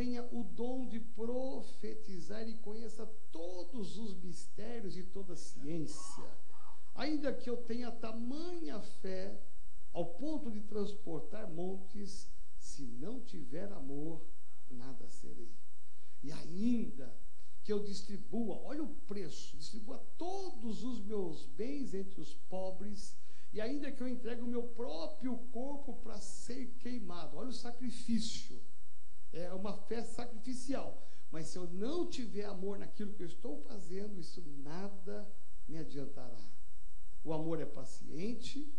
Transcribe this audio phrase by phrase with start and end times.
[0.00, 6.24] tenha o dom de profetizar e conheça todos os mistérios e toda a ciência,
[6.94, 9.38] ainda que eu tenha tamanha fé
[9.92, 12.26] ao ponto de transportar montes,
[12.58, 14.24] se não tiver amor,
[14.70, 15.52] nada serei.
[16.22, 17.14] E ainda
[17.62, 23.14] que eu distribua, olha o preço, distribua todos os meus bens entre os pobres,
[23.52, 28.62] e ainda que eu entregue o meu próprio corpo para ser queimado, olha o sacrifício,
[29.32, 34.18] é uma fé sacrificial, mas se eu não tiver amor naquilo que eu estou fazendo,
[34.20, 35.30] isso nada
[35.68, 36.50] me adiantará.
[37.22, 38.72] O amor é paciente,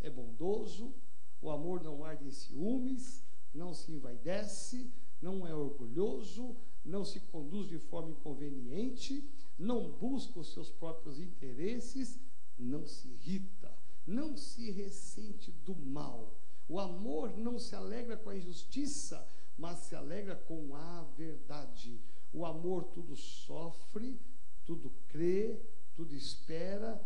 [0.00, 0.94] é bondoso,
[1.40, 7.68] o amor não arde em ciúmes, não se envaidece, não é orgulhoso, não se conduz
[7.68, 12.20] de forma inconveniente, não busca os seus próprios interesses,
[12.58, 13.74] não se irrita,
[14.06, 16.38] não se ressente do mal.
[16.68, 22.00] O amor não se alegra com a injustiça, mas se alegra com a verdade.
[22.32, 24.20] O amor tudo sofre,
[24.64, 25.58] tudo crê,
[25.94, 27.00] tudo espera,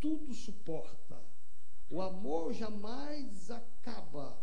[0.00, 1.22] tudo suporta.
[1.90, 4.38] O amor jamais acaba.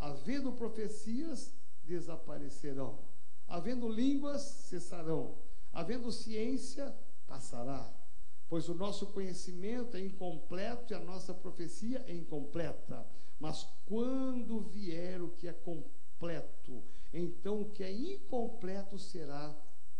[0.00, 2.98] Havendo profecias, desaparecerão.
[3.46, 5.38] Havendo línguas, cessarão.
[5.72, 7.92] Havendo ciência, passará.
[8.48, 13.06] Pois o nosso conhecimento é incompleto e a nossa profecia é incompleta.
[13.38, 16.05] Mas quando vier o que é completo,
[17.12, 19.56] então o que é incompleto será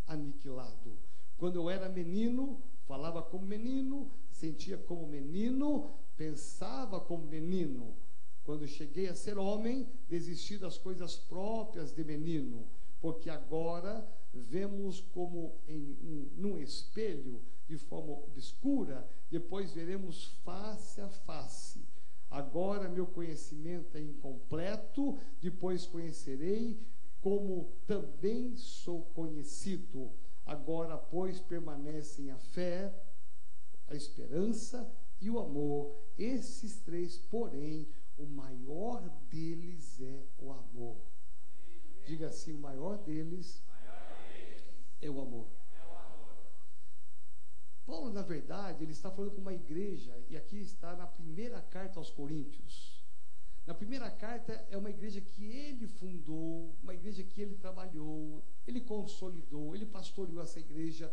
[0.07, 0.99] aniquilado.
[1.37, 7.97] Quando eu era menino, falava como menino, sentia como menino, pensava como menino.
[8.45, 12.67] Quando cheguei a ser homem, desisti das coisas próprias de menino,
[13.01, 21.09] porque agora vemos como em um, num espelho, de forma obscura, depois veremos face a
[21.09, 21.86] face.
[22.31, 26.81] Agora meu conhecimento é incompleto, depois conhecerei
[27.21, 30.13] como também sou conhecido.
[30.45, 32.95] Agora, pois, permanecem a fé,
[33.89, 34.89] a esperança
[35.21, 35.93] e o amor.
[36.17, 40.99] Esses três, porém, o maior deles é o amor.
[42.07, 43.61] Diga assim: o maior deles
[45.01, 45.49] é o amor.
[47.87, 52.01] Paulo, na verdade, ele está falando com uma igreja, e aqui está na primeira carta
[52.01, 53.01] aos Coríntios.
[53.65, 58.81] Na primeira carta é uma igreja que ele fundou, uma igreja que ele trabalhou, ele
[58.81, 61.13] consolidou, ele pastoreou essa igreja,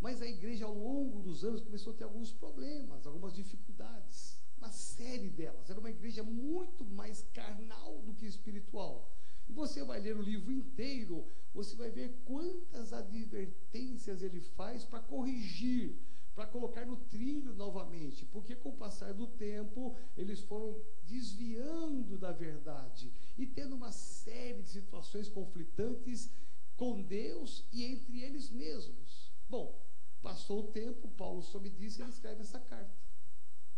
[0.00, 4.70] mas a igreja ao longo dos anos começou a ter alguns problemas, algumas dificuldades, uma
[4.70, 5.68] série delas.
[5.68, 9.10] Era uma igreja muito mais carnal do que espiritual.
[9.46, 15.00] E você vai ler o livro inteiro, você vai ver quantas advertências ele faz para
[15.00, 15.94] corrigir
[16.34, 22.32] para colocar no trilho novamente, porque com o passar do tempo eles foram desviando da
[22.32, 26.28] verdade e tendo uma série de situações conflitantes
[26.76, 29.32] com Deus e entre eles mesmos.
[29.48, 29.80] Bom,
[30.20, 33.04] passou o tempo, Paulo soube disso e ele escreve essa carta.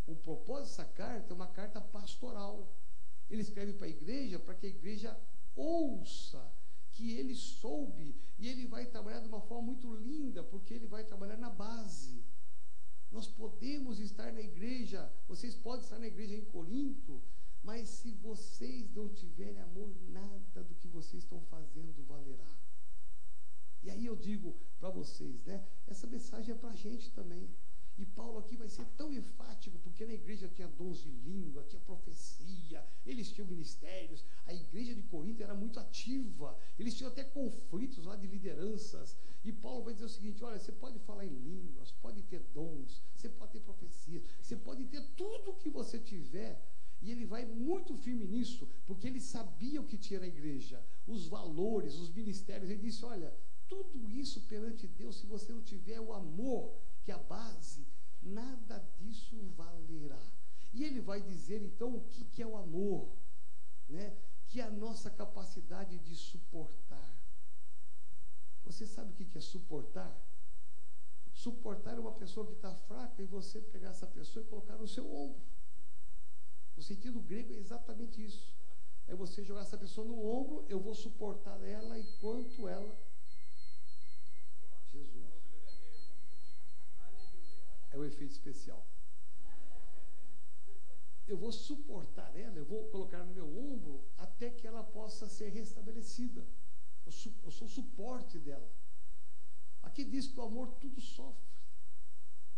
[0.07, 2.75] O propósito dessa carta é uma carta pastoral.
[3.29, 5.19] Ele escreve para a igreja para que a igreja
[5.55, 6.53] ouça
[6.93, 11.05] que ele soube e ele vai trabalhar de uma forma muito linda, porque ele vai
[11.05, 12.25] trabalhar na base.
[13.11, 17.23] Nós podemos estar na igreja, vocês podem estar na igreja em Corinto,
[17.63, 22.49] mas se vocês não tiverem amor, nada do que vocês estão fazendo valerá.
[23.83, 25.65] E aí eu digo para vocês, né?
[25.87, 27.49] Essa mensagem é para a gente também.
[27.99, 31.81] E Paulo aqui vai ser tão enfático, porque na igreja tinha dons de língua, tinha
[31.81, 38.05] profecia, eles tinham ministérios, a igreja de Corinto era muito ativa, eles tinham até conflitos
[38.05, 39.17] lá de lideranças.
[39.43, 43.01] E Paulo vai dizer o seguinte: olha, você pode falar em línguas, pode ter dons,
[43.15, 46.63] você pode ter profecias, você pode ter tudo o que você tiver.
[47.01, 51.27] E ele vai muito firme nisso, porque ele sabia o que tinha na igreja, os
[51.27, 52.71] valores, os ministérios.
[52.71, 53.33] Ele disse: olha,
[53.69, 56.75] tudo isso perante Deus, se você não tiver o amor,
[57.05, 57.87] que é a base,
[58.23, 60.25] nada disso valerá.
[60.73, 63.17] E ele vai dizer então o que, que é o amor,
[63.89, 64.17] né?
[64.49, 67.15] que é a nossa capacidade de suportar.
[68.65, 70.13] Você sabe o que é suportar?
[71.33, 74.89] Suportar é uma pessoa que está fraca e você pegar essa pessoa e colocar no
[74.89, 75.41] seu ombro.
[76.77, 78.55] O sentido grego é exatamente isso.
[79.07, 82.99] É você jogar essa pessoa no ombro, eu vou suportar ela enquanto ela.
[84.93, 85.27] Jesus.
[87.91, 88.87] É o efeito especial.
[91.27, 95.49] Eu vou suportar ela, eu vou colocar no meu ombro até que ela possa ser
[95.49, 96.47] restabelecida.
[97.05, 97.13] Eu,
[97.45, 98.71] eu sou o suporte dela.
[99.83, 101.49] Aqui diz que o amor tudo sofre,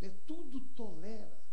[0.00, 0.10] né?
[0.26, 1.47] tudo tolera.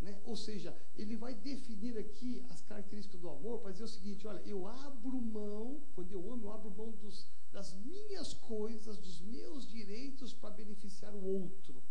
[0.00, 0.20] Né?
[0.24, 4.40] Ou seja, ele vai definir aqui as características do amor para dizer o seguinte: olha,
[4.46, 9.66] eu abro mão, quando eu amo, eu abro mão dos, das minhas coisas, dos meus
[9.66, 11.82] direitos para beneficiar o outro.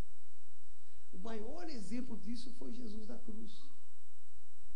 [1.11, 3.69] O maior exemplo disso foi Jesus da cruz.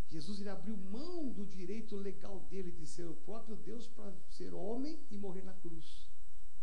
[0.07, 4.53] Jesus ele abriu mão do direito legal dele de ser o próprio Deus para ser
[4.53, 6.09] homem e morrer na cruz.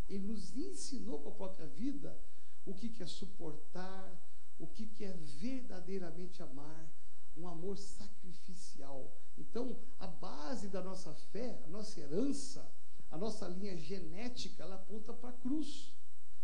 [0.06, 2.18] Ele nos ensinou com a própria vida
[2.66, 4.27] o que, que é suportar,
[4.58, 6.90] o que, é verdadeiramente amar,
[7.37, 9.16] um amor sacrificial.
[9.37, 12.69] Então, a base da nossa fé, a nossa herança,
[13.10, 15.94] a nossa linha genética, ela aponta para a cruz.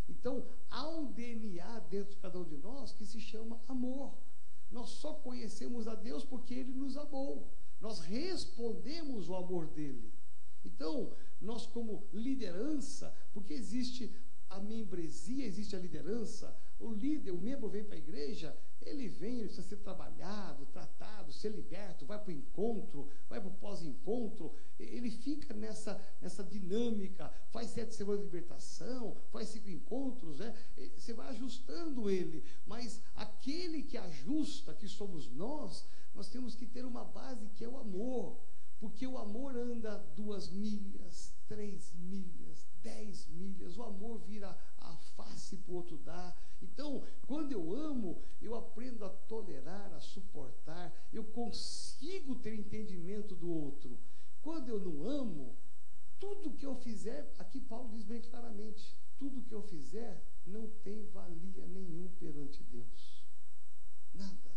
[0.08, 4.14] Então, há um DNA dentro de cada um de nós que se chama amor.
[4.70, 7.50] Nós só conhecemos a Deus porque Ele nos amou.
[7.80, 10.12] Nós respondemos o amor dele.
[10.64, 14.14] Então, nós, como liderança, porque existe
[14.54, 19.38] a membresia, existe a liderança, o líder, o membro vem para a igreja, ele vem,
[19.38, 24.54] ele precisa ser trabalhado, tratado, ser liberto, vai para o encontro, vai para o pós-encontro,
[24.78, 30.54] ele fica nessa, nessa dinâmica, faz sete semanas de libertação, faz cinco encontros, né?
[30.96, 36.84] você vai ajustando ele, mas aquele que ajusta, que somos nós, nós temos que ter
[36.84, 38.38] uma base que é o amor,
[38.78, 42.43] porque o amor anda duas milhas, três milhas,
[42.84, 46.36] dez milhas, o amor vira a face para o outro dar.
[46.62, 53.50] Então, quando eu amo, eu aprendo a tolerar, a suportar, eu consigo ter entendimento do
[53.50, 53.98] outro.
[54.42, 55.56] Quando eu não amo,
[56.20, 61.06] tudo que eu fizer, aqui Paulo diz bem claramente, tudo que eu fizer não tem
[61.06, 63.24] valia nenhum perante Deus.
[64.12, 64.52] Nada.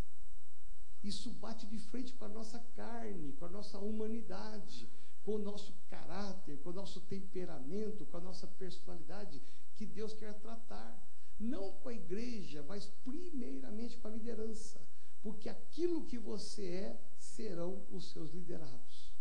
[1.03, 4.89] Isso bate de frente com a nossa carne, com a nossa humanidade,
[5.27, 9.41] com o nosso caráter, com o nosso temperamento, com a nossa personalidade
[9.75, 11.05] que Deus quer tratar.
[11.37, 14.79] Não com a igreja, mas primeiramente com a liderança.
[15.21, 19.13] Porque aquilo que você é serão os seus liderados.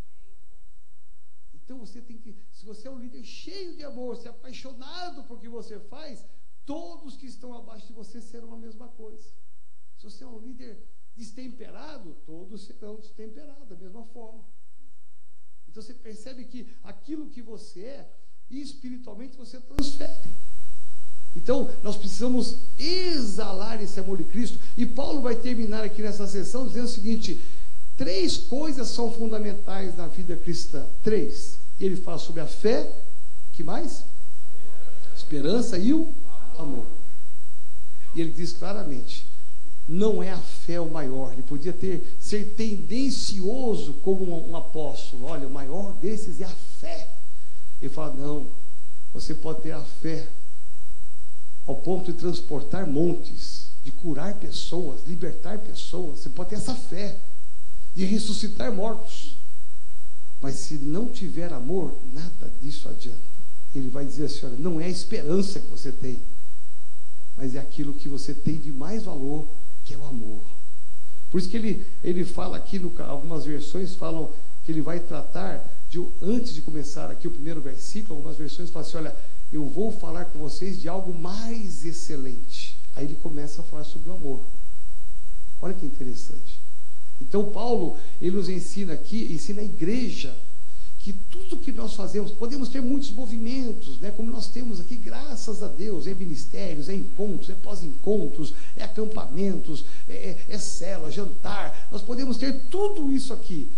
[1.53, 5.25] Então você tem que, se você é um líder cheio de amor, se é apaixonado
[5.25, 6.25] por que você faz,
[6.65, 9.29] todos que estão abaixo de você serão a mesma coisa.
[9.97, 14.45] Se você é um líder destemperado, todos serão destemperados da mesma forma.
[15.77, 18.09] Então você percebe que aquilo que você é,
[18.51, 20.31] espiritualmente você transfere.
[21.37, 24.59] Então, nós precisamos exalar esse amor de Cristo.
[24.75, 27.39] E Paulo vai terminar aqui nessa sessão dizendo o seguinte:
[27.95, 30.87] três coisas são fundamentais na vida cristã.
[31.05, 31.59] Três.
[31.79, 32.91] Ele fala sobre a fé,
[33.53, 34.03] que mais?
[35.15, 36.11] Esperança e o
[36.57, 36.87] amor.
[38.15, 39.27] E ele diz claramente:
[39.89, 41.33] não é a fé o maior.
[41.33, 45.27] Ele podia ter ser tendencioso como um, um apóstolo.
[45.27, 47.09] Olha, o maior desses é a fé.
[47.81, 48.47] Ele fala: não,
[49.15, 50.29] você pode ter a fé
[51.67, 56.21] ao ponto de transportar montes, de curar pessoas, libertar pessoas.
[56.21, 57.17] Você pode ter essa fé
[57.95, 59.37] de ressuscitar mortos.
[60.41, 63.19] Mas se não tiver amor, nada disso adianta.
[63.75, 66.21] Ele vai dizer assim: olha, não é a esperança que você tem,
[67.37, 69.47] mas é aquilo que você tem de mais valor,
[69.87, 70.41] que é o amor.
[71.31, 74.31] Por isso que ele, ele fala aqui, no, algumas versões falam
[74.65, 78.87] que ele vai tratar de, antes de começar aqui o primeiro versículo, algumas versões falam
[78.87, 79.17] assim: olha,
[79.53, 82.77] eu vou falar com vocês de algo mais excelente.
[82.95, 84.41] Aí ele começa a falar sobre o amor.
[85.63, 86.61] Olha que interessante.
[87.21, 90.35] Então Paulo, ele nos ensina aqui, ensina a igreja
[91.07, 95.63] que tudo que nós fazemos, podemos ter muitos movimentos, né, como nós temos aqui, graças
[95.63, 101.87] a Deus, é ministérios, é encontros, é pós-encontros, é acampamentos, é, é, é cela, jantar,
[101.93, 103.69] nós podemos ter tudo isso aqui.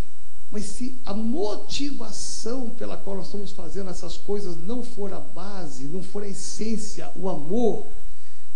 [0.51, 5.85] Mas se a motivação pela qual nós estamos fazendo essas coisas não for a base,
[5.85, 7.85] não for a essência, o amor,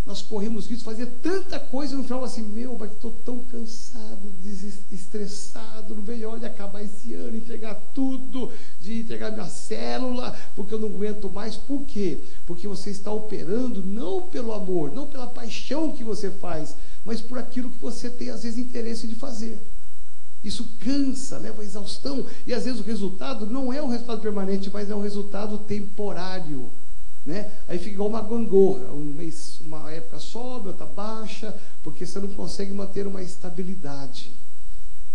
[0.04, 3.38] nós corremos risco de fazer tanta coisa e no final assim, meu, mas estou tão
[3.38, 4.18] cansado,
[4.90, 8.50] estressado, não vejo olha acabar esse ano, entregar tudo,
[8.80, 11.56] de entregar minha célula, porque eu não aguento mais.
[11.56, 12.18] Por quê?
[12.46, 17.38] Porque você está operando não pelo amor, não pela paixão que você faz, mas por
[17.38, 19.58] aquilo que você tem às vezes interesse de fazer.
[20.44, 22.26] Isso cansa, leva à exaustão.
[22.46, 26.68] E às vezes o resultado não é um resultado permanente, mas é um resultado temporário.
[27.24, 27.50] Né?
[27.68, 28.92] Aí fica igual uma gangorra.
[28.92, 34.32] Um mês, uma época sobe, outra baixa, porque você não consegue manter uma estabilidade.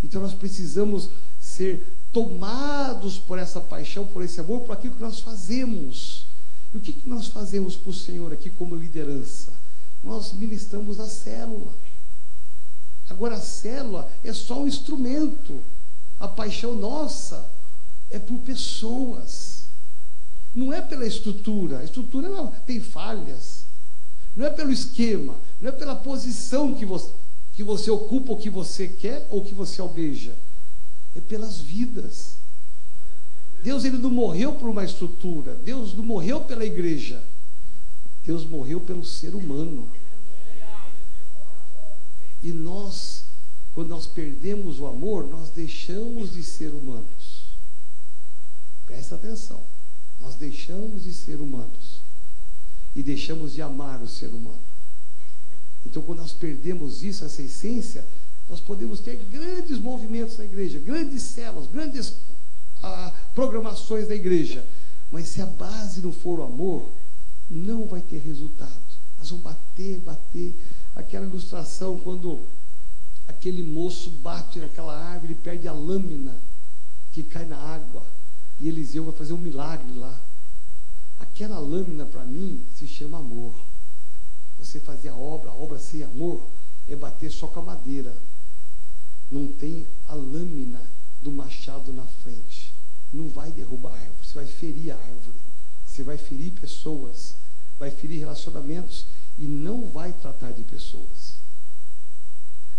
[0.01, 1.09] Então nós precisamos
[1.39, 6.25] ser tomados por essa paixão, por esse amor, por aquilo que nós fazemos.
[6.73, 9.51] E o que, que nós fazemos para o Senhor aqui como liderança?
[10.03, 11.73] Nós ministramos a célula.
[13.09, 15.61] Agora a célula é só um instrumento.
[16.19, 17.49] A paixão nossa
[18.09, 19.65] é por pessoas.
[20.53, 21.79] Não é pela estrutura.
[21.79, 23.67] A estrutura não, tem falhas.
[24.37, 27.09] Não é pelo esquema, não é pela posição que você,
[27.55, 30.31] que você ocupa ou que você quer ou que você almeja.
[31.17, 32.37] É pelas vidas.
[33.63, 37.21] Deus ele não morreu por uma estrutura, Deus não morreu pela igreja.
[38.23, 39.87] Deus morreu pelo ser humano.
[42.43, 43.23] E nós,
[43.73, 47.47] quando nós perdemos o amor, nós deixamos de ser humanos.
[48.85, 49.61] Presta atenção.
[50.21, 51.99] Nós deixamos de ser humanos.
[52.95, 54.59] E deixamos de amar o ser humano.
[55.85, 58.05] Então, quando nós perdemos isso, essa essência,
[58.49, 62.13] nós podemos ter grandes movimentos na igreja, grandes células, grandes
[62.81, 64.65] ah, programações da igreja.
[65.11, 66.89] Mas se a base não for o amor,
[67.49, 68.71] não vai ter resultado.
[69.19, 70.53] Nós vamos bater, bater.
[70.95, 72.39] Aquela ilustração quando
[73.27, 76.35] aquele moço bate naquela árvore e perde a lâmina
[77.13, 78.03] que cai na água.
[78.59, 80.19] E Eliseu vai fazer um milagre lá.
[81.19, 83.53] Aquela lâmina para mim se chama amor.
[84.59, 86.41] Você fazer a obra, a obra sem amor
[86.87, 88.15] é bater só com a madeira.
[89.31, 90.81] Não tem a lâmina
[91.21, 92.73] do machado na frente.
[93.11, 95.37] Não vai derrubar a árvore, você vai ferir a árvore.
[95.85, 97.33] Você vai ferir pessoas,
[97.79, 99.05] vai ferir relacionamentos
[99.39, 101.37] e não vai tratar de pessoas.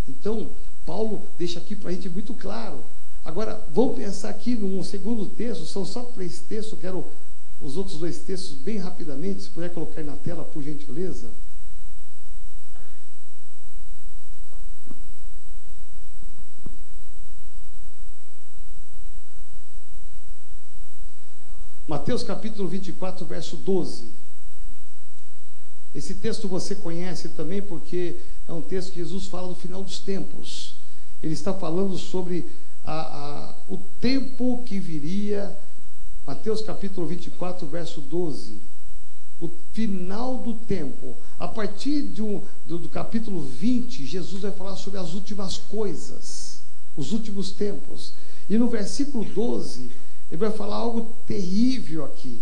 [0.09, 0.51] Então,
[0.87, 2.83] Paulo deixa aqui para a gente muito claro.
[3.25, 7.05] Agora, vamos pensar aqui num segundo texto, são só três textos, quero
[7.61, 11.29] os outros dois textos bem rapidamente, se puder colocar na tela, por gentileza.
[21.89, 24.05] Mateus capítulo 24, verso 12.
[25.95, 28.17] Esse texto você conhece também porque
[28.47, 30.75] é um texto que Jesus fala do final dos tempos.
[31.23, 32.45] Ele está falando sobre
[32.85, 35.57] a, a, o tempo que viria.
[36.27, 38.59] Mateus capítulo 24, verso 12.
[39.41, 41.17] O final do tempo.
[41.39, 46.61] A partir um, do, do capítulo 20, Jesus vai falar sobre as últimas coisas,
[46.95, 48.13] os últimos tempos.
[48.47, 49.91] E no versículo 12,
[50.31, 52.41] ele vai falar algo terrível aqui.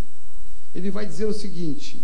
[0.75, 2.03] Ele vai dizer o seguinte: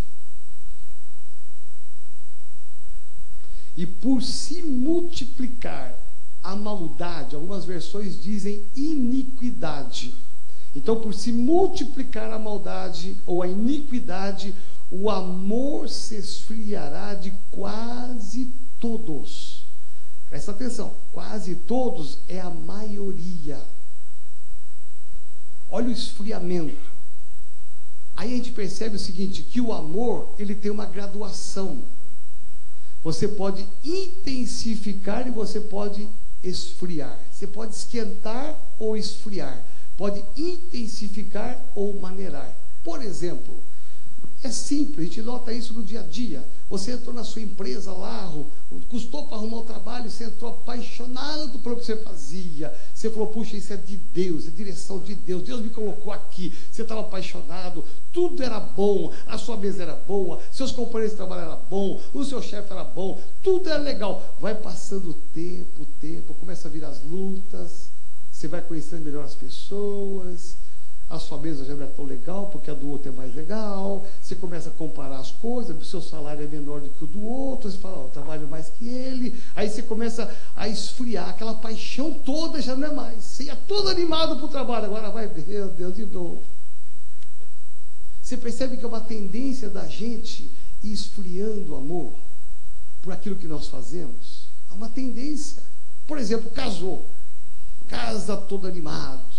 [3.76, 5.98] E por se multiplicar
[6.42, 10.14] a maldade, algumas versões dizem iniquidade.
[10.74, 14.54] Então, por se multiplicar a maldade ou a iniquidade,
[14.90, 18.48] o amor se esfriará de quase
[18.80, 19.64] todos.
[20.30, 23.60] Presta atenção, quase todos é a maioria.
[25.72, 26.76] Olha o esfriamento.
[28.14, 31.78] Aí a gente percebe o seguinte, que o amor, ele tem uma graduação.
[33.02, 36.06] Você pode intensificar e você pode
[36.44, 37.18] esfriar.
[37.32, 39.64] Você pode esquentar ou esfriar.
[39.96, 42.54] Pode intensificar ou maneirar.
[42.84, 43.54] Por exemplo,
[44.42, 46.44] é simples, a gente nota isso no dia a dia.
[46.68, 48.32] Você entrou na sua empresa lá,
[48.90, 52.74] custou para arrumar o trabalho, você entrou apaixonado pelo que você fazia.
[52.92, 55.44] Você falou, puxa, isso é de Deus, é direção de Deus.
[55.44, 56.52] Deus me colocou aqui.
[56.70, 61.42] Você estava apaixonado, tudo era bom, a sua mesa era boa, seus companheiros de trabalho
[61.42, 64.34] eram bom, o seu chefe era bom, tudo era legal.
[64.40, 67.90] Vai passando o tempo, o tempo, começa a vir as lutas,
[68.32, 70.56] você vai conhecendo melhor as pessoas
[71.10, 74.06] a sua mesa já não é tão legal, porque a do outro é mais legal,
[74.20, 77.22] você começa a comparar as coisas, o seu salário é menor do que o do
[77.22, 81.54] outro, você fala, oh, eu trabalho mais que ele, aí você começa a esfriar, aquela
[81.54, 83.22] paixão toda já não é mais.
[83.22, 86.42] Você ia todo animado para o trabalho, agora vai, meu Deus, de novo.
[88.22, 90.48] Você percebe que é uma tendência da gente
[90.82, 92.12] ir esfriando o amor
[93.02, 94.46] por aquilo que nós fazemos?
[94.70, 95.62] É uma tendência.
[96.06, 97.04] Por exemplo, casou,
[97.88, 99.31] casa todo animado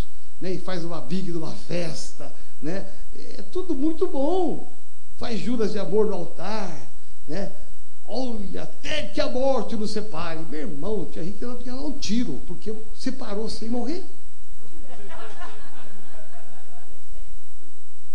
[0.44, 2.30] né, e faz uma big de uma festa,
[2.62, 2.86] né?
[3.16, 4.70] É tudo muito bom.
[5.18, 6.70] Faz juras de amor no altar,
[7.26, 7.50] né?
[8.06, 10.42] Olha, até que a morte nos separe.
[10.50, 14.04] Meu irmão, tinha gente que não tinha um tiro, porque separou sem morrer.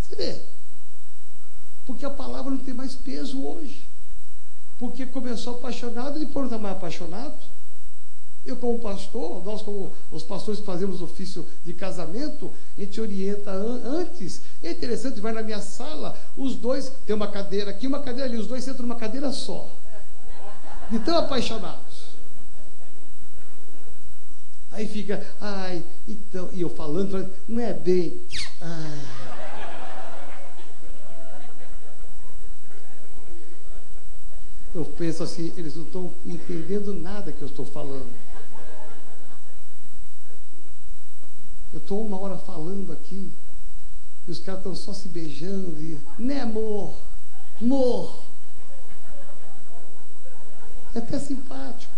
[0.02, 0.38] Você vê?
[1.86, 3.82] Porque a palavra não tem mais peso hoje.
[4.78, 7.38] Porque começou apaixonado e depois não está mais apaixonado.
[8.48, 13.50] Eu, como pastor, nós, como os pastores que fazemos ofício de casamento, a gente orienta
[13.50, 14.40] an antes.
[14.62, 18.38] É interessante, vai na minha sala, os dois, tem uma cadeira aqui, uma cadeira ali,
[18.38, 19.70] os dois sentam numa cadeira só.
[20.90, 22.08] De tão apaixonados.
[24.72, 28.18] Aí fica, ai, então, e eu falando, não é bem.
[28.62, 28.98] Ai.
[34.74, 38.08] Eu penso assim, eles não estão entendendo nada que eu estou falando.
[41.72, 43.30] Eu estou uma hora falando aqui,
[44.26, 45.98] e os caras estão só se beijando e.
[46.18, 46.94] Né, amor?
[47.60, 48.22] Amor.
[50.94, 51.92] É até simpático.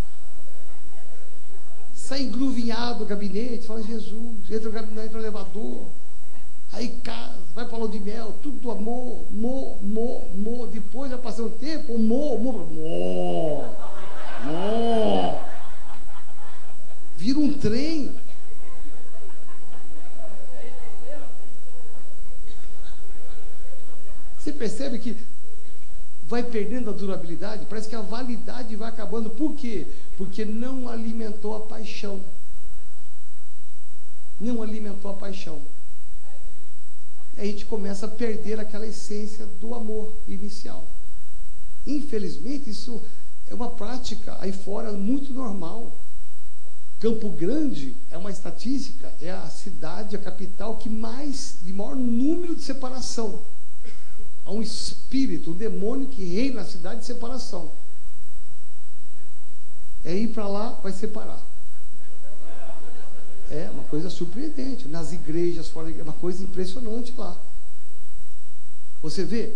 [1.93, 5.85] Sai engruvinhado do gabinete, fala Jesus, entra no gabinete, entra no elevador.
[6.73, 10.67] Aí casa, vai para de mel, tudo amor, mo, mo, mo.
[10.67, 13.65] Depois vai passar um tempo, mo, mo, mo,
[14.45, 15.39] mo.
[17.17, 18.13] Vira um trem.
[24.41, 25.15] Você percebe que
[26.27, 27.67] vai perdendo a durabilidade?
[27.67, 29.29] Parece que a validade vai acabando.
[29.29, 29.85] Por quê?
[30.17, 32.19] Porque não alimentou a paixão.
[34.39, 35.61] Não alimentou a paixão.
[37.37, 40.87] A gente começa a perder aquela essência do amor inicial.
[41.85, 42.99] Infelizmente, isso
[43.47, 45.95] é uma prática aí fora muito normal.
[46.99, 52.55] Campo Grande é uma estatística, é a cidade, a capital que mais, de maior número
[52.55, 53.39] de separação
[54.45, 57.71] a um espírito, um demônio que reina na cidade de separação.
[60.03, 61.39] É ir para lá, vai separar.
[63.49, 64.87] É uma coisa surpreendente.
[64.87, 67.37] Nas igrejas, fora igreja, uma coisa impressionante lá.
[69.01, 69.53] Você vê?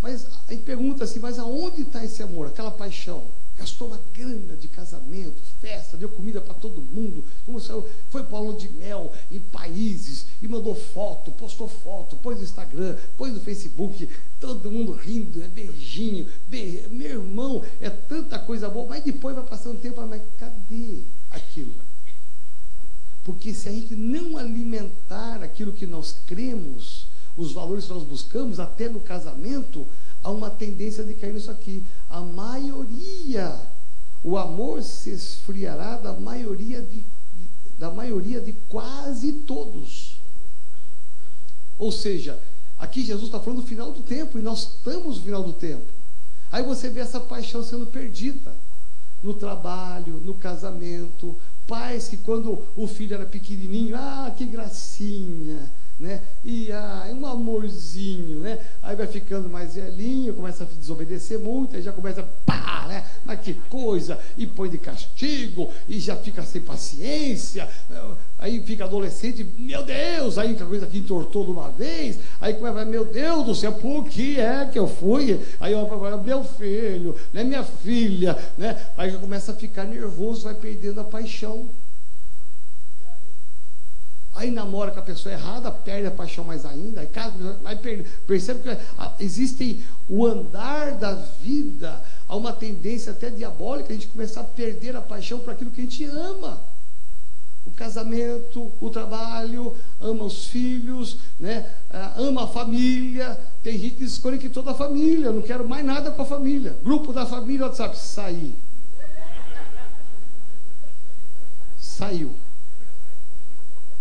[0.00, 3.24] Mas a gente pergunta assim, mas aonde está esse amor, aquela paixão?
[3.58, 7.24] Gastou uma grana de casamento, festa, deu comida para todo mundo,
[8.10, 13.32] foi para de mel em países e mandou foto, postou foto, pôs no Instagram, pôs
[13.32, 14.08] no Facebook,
[14.38, 16.84] todo mundo rindo, é beijinho, be...
[16.90, 20.98] meu irmão, é tanta coisa boa, mas depois vai passando um tempo, mas cadê
[21.30, 21.72] aquilo?
[23.24, 28.60] Porque se a gente não alimentar aquilo que nós cremos, os valores que nós buscamos,
[28.60, 29.86] até no casamento,
[30.26, 31.84] há uma tendência de cair nisso aqui.
[32.10, 33.56] A maioria,
[34.24, 37.04] o amor se esfriará da maioria de,
[37.78, 40.16] da maioria de quase todos.
[41.78, 42.40] Ou seja,
[42.76, 45.86] aqui Jesus está falando do final do tempo, e nós estamos no final do tempo.
[46.50, 48.52] Aí você vê essa paixão sendo perdida
[49.22, 51.36] no trabalho, no casamento.
[51.68, 56.20] Pais que quando o filho era pequenininho, ah, que gracinha, né?
[56.44, 58.58] E ah, é um amorzinho, né?
[58.82, 63.04] Aí vai ficando mais velhinho, começa a desobedecer muito, aí já começa, pá, né?
[63.24, 67.68] Mas que coisa, e põe de castigo, e já fica sem paciência,
[68.38, 72.84] aí fica adolescente, meu Deus, aí a coisa que entortou de uma vez, aí começa,
[72.84, 75.40] meu Deus do céu, por que é que eu fui?
[75.58, 77.42] Aí olha meu filho, né?
[77.42, 78.76] Minha filha, né?
[78.96, 81.68] Aí já começa a ficar nervoso, vai perdendo a paixão.
[84.36, 87.08] Aí namora com a pessoa errada, perde a paixão mais ainda, aí,
[87.64, 88.68] aí percebe que
[88.98, 94.44] ah, existe o andar da vida, há uma tendência até diabólica, a gente começar a
[94.44, 96.60] perder a paixão por aquilo que a gente ama.
[97.64, 101.68] O casamento, o trabalho, ama os filhos, né?
[101.90, 103.40] Ah, ama a família.
[103.62, 106.76] Tem gente que escolhe que toda a família, não quero mais nada com a família.
[106.84, 108.54] Grupo da família, WhatsApp, sair.
[111.80, 112.36] Saiu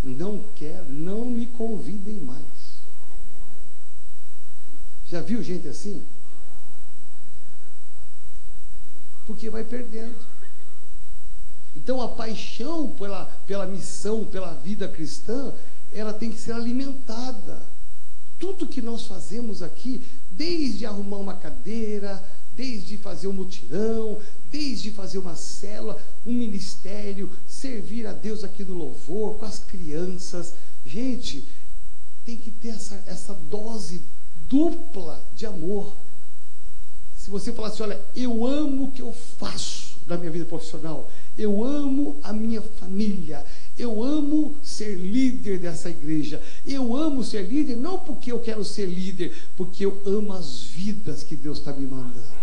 [0.06, 2.46] não quero, não me convidem mais.
[5.10, 6.02] Já viu gente assim?
[9.26, 10.16] Porque vai perdendo.
[11.76, 15.54] Então a paixão pela, pela missão, pela vida cristã,
[15.94, 17.62] ela tem que ser alimentada.
[18.40, 22.24] Tudo que nós fazemos aqui, desde arrumar uma cadeira,
[22.56, 24.20] desde fazer um mutirão,
[24.52, 30.54] desde fazer uma célula, um ministério, servir a Deus aqui no louvor, com as crianças.
[30.86, 31.44] Gente,
[32.26, 34.02] tem que ter essa, essa dose
[34.50, 35.94] dupla de amor.
[37.18, 41.10] Se você falar assim, olha, eu amo o que eu faço na minha vida profissional,
[41.38, 43.44] eu amo a minha família,
[43.78, 46.42] eu amo ser líder dessa igreja.
[46.66, 51.24] Eu amo ser líder não porque eu quero ser líder, porque eu amo as vidas
[51.24, 52.36] que Deus está me mandando.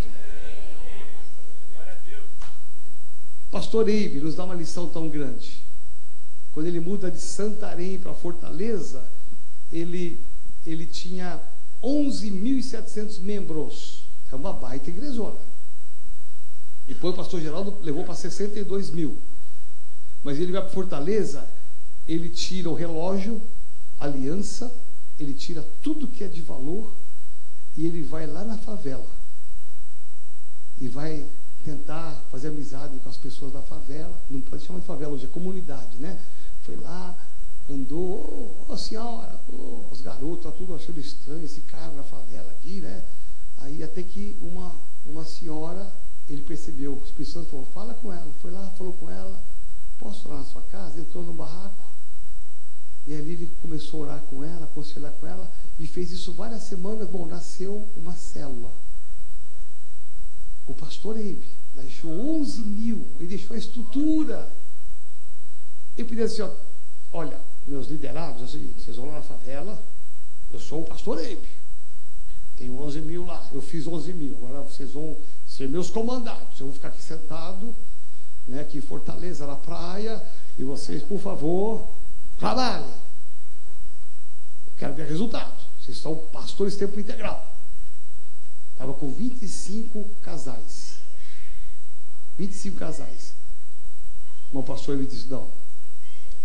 [3.50, 5.61] Pastor Eibe nos dá uma lição tão grande.
[6.52, 9.02] Quando ele muda de Santarém para Fortaleza,
[9.72, 10.20] ele,
[10.66, 11.40] ele tinha
[11.82, 14.02] 11.700 membros.
[14.30, 15.38] É uma baita igrejona.
[16.86, 19.16] Depois o pastor Geraldo levou para 62 mil.
[20.22, 21.46] Mas ele vai para Fortaleza,
[22.06, 23.40] ele tira o relógio,
[23.98, 24.72] aliança,
[25.18, 26.92] ele tira tudo que é de valor
[27.76, 29.06] e ele vai lá na favela.
[30.80, 31.24] E vai
[31.64, 35.28] tentar fazer amizade com as pessoas da favela, não pode chamar de favela hoje, é
[35.28, 36.18] comunidade, né?
[36.64, 37.14] Foi lá,
[37.70, 42.50] andou, ô oh, senhora, oh, os garotos, tá tudo achando estranho, esse cara na favela
[42.50, 43.02] aqui, né?
[43.58, 44.72] Aí até que uma,
[45.06, 45.90] uma senhora,
[46.28, 49.42] ele percebeu, o Espírito Santo falou, fala com ela, foi lá, falou com ela,
[49.98, 51.00] posso orar na sua casa?
[51.00, 51.84] Entrou no barraco,
[53.06, 56.62] e ali ele começou a orar com ela, aconselhar com ela, e fez isso várias
[56.62, 58.72] semanas, bom, nasceu uma célula
[60.66, 64.48] o pastor Eibe deixou 11 mil, ele deixou a estrutura.
[65.96, 66.50] Ele pediu assim, ó,
[67.12, 69.78] olha, meus liderados, assim, vocês vão lá na favela,
[70.52, 71.48] Eu sou o pastor Eibe.
[72.58, 73.48] Tenho 11 mil lá.
[73.52, 74.36] Eu fiz 11 mil.
[74.36, 75.16] Agora vocês vão
[75.48, 76.60] ser meus comandados.
[76.60, 77.74] Eu vou ficar aqui sentado,
[78.46, 80.22] né, aqui em Fortaleza, na praia.
[80.58, 81.88] E vocês, por favor,
[82.38, 82.86] trabalhem.
[82.86, 85.64] Eu quero ver resultados.
[85.80, 87.50] Vocês são pastores tempo integral.
[88.72, 90.96] Estava com 25 casais.
[92.38, 93.32] 25 casais.
[94.52, 95.48] O pastor me disse: Não,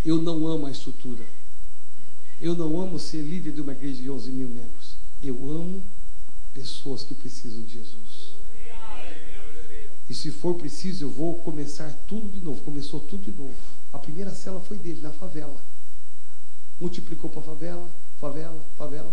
[0.08, 1.26] eu não amo a estrutura.
[2.40, 4.96] Eu não amo ser líder de uma igreja de 11 mil membros.
[5.22, 5.84] Eu amo
[6.54, 8.32] pessoas que precisam de Jesus.
[10.10, 12.64] E se for preciso, eu vou começar tudo de novo.
[12.64, 13.54] Começou tudo de novo.
[13.92, 15.62] A primeira cela foi dele, na favela.
[16.80, 17.90] Multiplicou para favela,
[18.22, 19.12] favela, favela.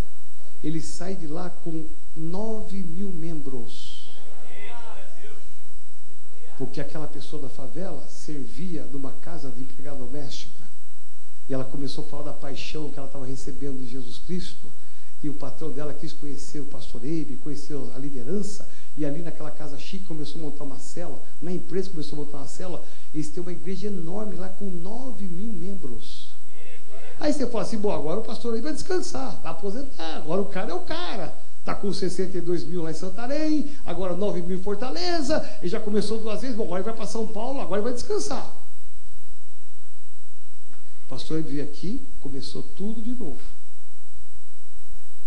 [0.62, 4.10] Ele sai de lá com 9 mil membros.
[6.56, 10.63] Porque aquela pessoa da favela servia numa casa de empregada doméstica.
[11.48, 14.66] E ela começou a falar da paixão que ela estava recebendo de Jesus Cristo.
[15.22, 18.68] E o patrão dela quis conhecer o pastor Eibe, conhecer a liderança.
[18.96, 21.20] E ali naquela casa chique começou a montar uma cela.
[21.40, 22.82] Na empresa começou a montar uma cela.
[23.12, 26.28] Eles têm uma igreja enorme lá com 9 mil membros.
[27.18, 30.16] Aí você fala assim, bom, agora o pastor Eibe vai descansar, vai aposentar.
[30.16, 31.34] Agora o cara é o cara.
[31.60, 36.18] Está com 62 mil lá em Santarém, agora 9 mil em Fortaleza, ele já começou
[36.18, 38.54] duas vezes, bom, agora ele vai para São Paulo, agora ele vai descansar.
[41.14, 43.38] Pastor veio aqui, começou tudo de novo.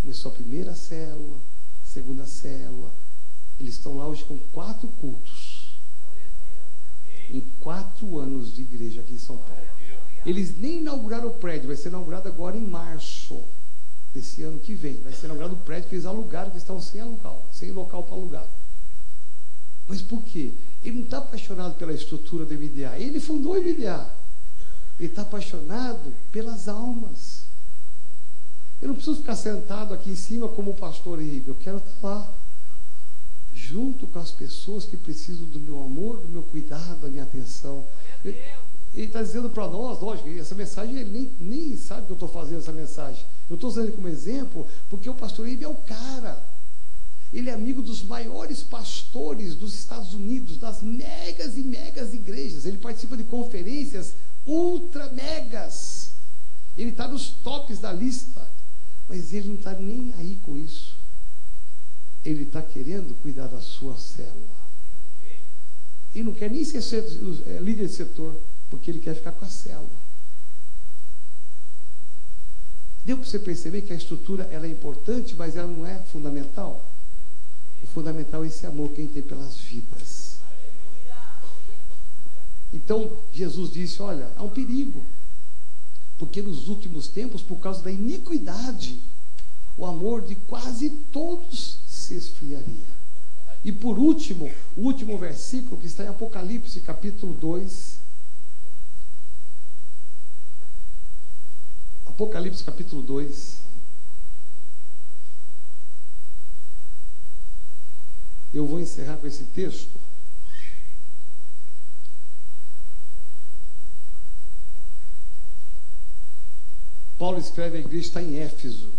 [0.02, 1.38] Começou a primeira célula,
[1.86, 2.92] segunda célula.
[3.58, 5.70] Eles estão lá hoje com quatro cultos.
[7.32, 9.64] Em quatro anos de igreja aqui em São Paulo.
[10.26, 13.42] Eles nem inauguraram o prédio, vai ser inaugurado agora em março
[14.14, 14.96] desse ano que vem.
[14.96, 18.14] Vai ser inaugurado o prédio que eles alugaram, que estão sem alugar, sem local para
[18.14, 18.48] alugar.
[19.88, 20.52] Mas por quê?
[20.84, 23.00] Ele não está apaixonado pela estrutura do MDA.
[23.00, 24.27] Ele fundou o MDA.
[25.00, 27.44] Ele está apaixonado pelas almas.
[28.82, 31.50] Eu não preciso ficar sentado aqui em cima como o pastor Ibe.
[31.50, 32.34] Eu quero estar lá,
[33.54, 37.84] junto com as pessoas que precisam do meu amor, do meu cuidado, da minha atenção.
[38.24, 38.38] Ele
[38.94, 42.60] está dizendo para nós, lógico, essa mensagem, ele nem, nem sabe que eu estou fazendo
[42.60, 43.24] essa mensagem.
[43.50, 46.44] Eu estou usando ele como exemplo porque o pastor Ibe é o cara.
[47.34, 52.66] Ele é amigo dos maiores pastores dos Estados Unidos, das megas e megas igrejas.
[52.66, 54.14] Ele participa de conferências
[54.48, 56.12] ultra megas.
[56.78, 58.48] Ele está nos tops da lista,
[59.10, 60.96] mas ele não está nem aí com isso.
[62.24, 64.58] Ele está querendo cuidar da sua célula.
[66.16, 66.82] Ele não quer nem ser
[67.48, 68.36] é, líder de setor,
[68.70, 70.08] porque ele quer ficar com a célula.
[73.06, 76.86] Deu para você perceber que a estrutura ela é importante, mas ela não é fundamental?
[77.82, 80.27] O fundamental é esse amor que a gente tem pelas vidas.
[82.74, 85.04] Então, Jesus disse: Olha, há um perigo.
[86.18, 89.00] Porque nos últimos tempos, por causa da iniquidade,
[89.78, 92.98] o amor de quase todos se esfriaria.
[93.64, 97.98] E por último, o último versículo que está em Apocalipse, capítulo 2.
[102.08, 103.58] Apocalipse, capítulo 2.
[108.54, 110.07] Eu vou encerrar com esse texto.
[117.18, 118.90] Paulo escreve a igreja está em Éfeso.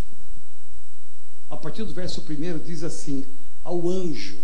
[1.49, 3.25] A partir do verso 1 diz assim:
[3.63, 4.37] Ao anjo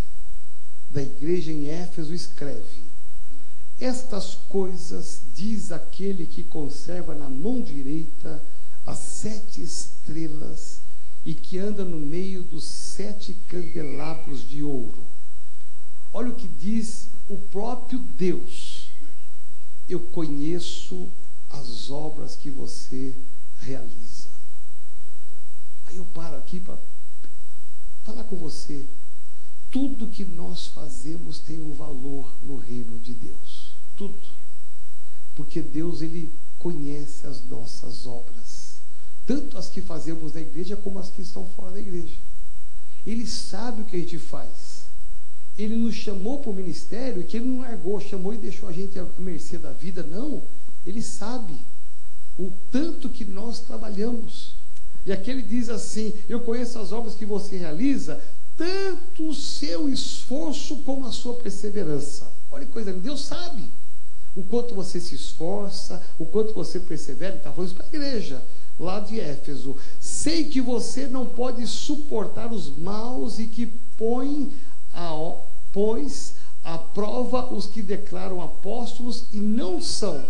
[0.90, 2.82] da igreja em Éfeso escreve:
[3.80, 8.40] Estas coisas diz aquele que conserva na mão direita
[8.86, 10.78] as sete estrelas
[11.24, 15.02] e que anda no meio dos sete candelabros de ouro.
[16.12, 18.88] Olha o que diz o próprio Deus.
[19.88, 21.08] Eu conheço
[21.50, 23.12] as obras que você
[23.64, 24.28] realiza.
[25.86, 26.76] Aí eu paro aqui para
[28.04, 28.84] falar com você.
[29.70, 33.72] Tudo que nós fazemos tem um valor no reino de Deus.
[33.96, 34.14] Tudo.
[35.34, 38.74] Porque Deus, Ele conhece as nossas obras.
[39.26, 42.14] Tanto as que fazemos na igreja, como as que estão fora da igreja.
[43.06, 44.84] Ele sabe o que a gente faz.
[45.58, 48.98] Ele nos chamou para o ministério que ele não largou, chamou e deixou a gente
[48.98, 50.02] à mercê da vida.
[50.02, 50.42] Não.
[50.86, 51.56] Ele sabe
[52.38, 54.54] o tanto que nós trabalhamos.
[55.06, 58.20] E aqui ele diz assim: Eu conheço as obras que você realiza,
[58.56, 62.30] tanto o seu esforço como a sua perseverança.
[62.50, 63.64] Olha que coisa, Deus sabe
[64.36, 67.32] o quanto você se esforça, o quanto você persevera.
[67.32, 68.42] Ele está falando isso para a igreja,
[68.78, 69.76] lá de Éfeso.
[70.00, 73.66] Sei que você não pode suportar os maus e que
[73.96, 74.52] põe
[74.92, 75.10] a,
[75.72, 80.24] pois à prova os que declaram apóstolos e não são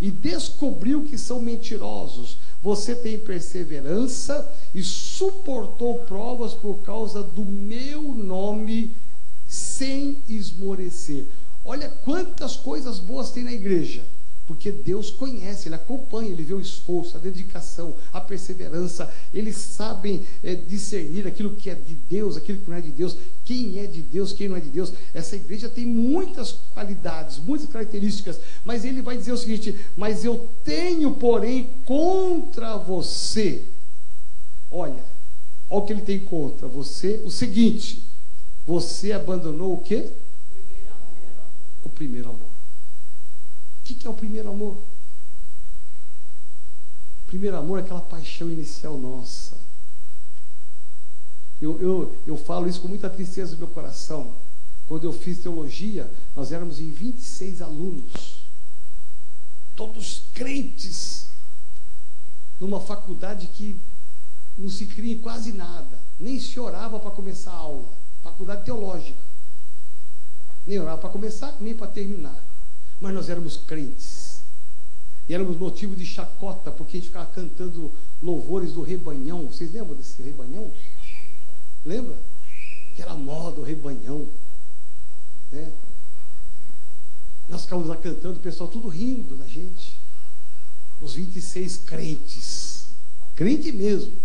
[0.00, 2.36] e descobriu que são mentirosos.
[2.62, 8.90] você tem perseverança e suportou provas por causa do meu nome
[9.46, 11.24] sem esmorecer.
[11.64, 14.04] Olha quantas coisas boas tem na igreja.
[14.48, 19.12] Porque Deus conhece, Ele acompanha, Ele vê o esforço, a dedicação, a perseverança.
[19.32, 23.14] Eles sabem é, discernir aquilo que é de Deus, aquilo que não é de Deus,
[23.44, 24.90] quem é de Deus, quem não é de Deus.
[25.12, 30.48] Essa igreja tem muitas qualidades, muitas características, mas Ele vai dizer o seguinte: Mas eu
[30.64, 33.62] tenho, porém, contra você.
[34.70, 35.04] Olha,
[35.68, 38.02] olha o que Ele tem contra você: o seguinte,
[38.66, 40.06] você abandonou o quê?
[41.84, 42.57] O primeiro amor
[43.88, 44.76] que, que é o primeiro amor?
[47.26, 49.56] Primeiro amor é aquela paixão inicial nossa.
[51.60, 54.34] Eu, eu, eu falo isso com muita tristeza no meu coração.
[54.86, 58.40] Quando eu fiz teologia, nós éramos em 26 alunos,
[59.74, 61.26] todos crentes,
[62.60, 63.76] numa faculdade que
[64.56, 67.88] não se cria em quase nada, nem se orava para começar a aula,
[68.22, 69.28] faculdade teológica.
[70.66, 72.47] Nem orava para começar, nem para terminar
[73.00, 74.40] mas nós éramos crentes.
[75.28, 79.46] E éramos motivo de chacota, porque a gente ficava cantando louvores do rebanhão.
[79.46, 80.70] Vocês lembram desse rebanhão?
[81.84, 82.16] Lembra?
[82.96, 84.26] Que era moda o rebanhão.
[85.52, 85.70] Né?
[87.48, 89.98] Nós ficávamos lá cantando, o pessoal tudo rindo da gente.
[91.00, 92.86] Os 26 crentes.
[93.36, 94.16] Crente mesmo.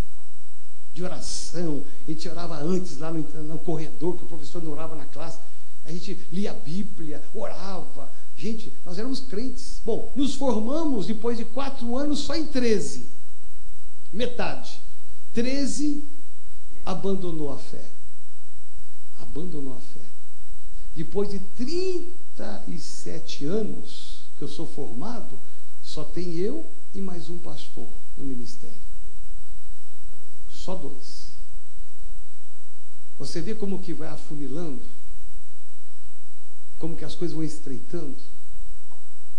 [0.94, 1.84] De oração.
[2.08, 5.38] A gente orava antes lá no, no corredor, que o professor não orava na classe.
[5.86, 8.10] A gente lia a Bíblia, orava,
[8.44, 9.80] Gente, nós éramos crentes.
[9.86, 13.06] Bom, nos formamos depois de quatro anos só em 13.
[14.12, 14.82] Metade.
[15.34, 16.04] 13
[16.86, 17.86] abandonou a fé.
[19.22, 20.02] Abandonou a fé.
[20.94, 25.40] Depois de 37 anos que eu sou formado,
[25.82, 28.76] só tem eu e mais um pastor no ministério.
[30.52, 31.30] Só dois.
[33.18, 34.82] Você vê como que vai afunilando?
[36.84, 38.14] Como que as coisas vão estreitando?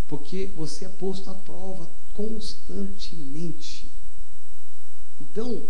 [0.09, 3.87] Porque você é posto à prova constantemente.
[5.21, 5.61] Então,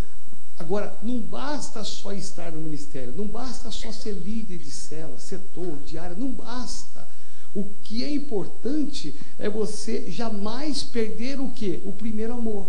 [0.57, 5.77] agora, não basta só estar no ministério, não basta só ser líder de cela, setor,
[5.79, 7.09] de área, não basta.
[7.53, 11.83] O que é importante é você jamais perder o quê?
[11.85, 12.69] O primeiro amor.